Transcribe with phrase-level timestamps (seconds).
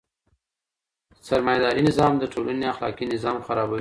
[1.27, 3.69] سرمایه داري نظام د ټولني اخلاقي نظام خرابوي.